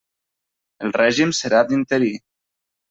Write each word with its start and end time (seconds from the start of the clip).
El 0.87 0.95
règim 1.03 1.37
serà 1.43 1.63
d'interí. 1.71 2.13